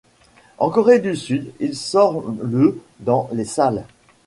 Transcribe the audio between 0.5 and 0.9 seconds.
En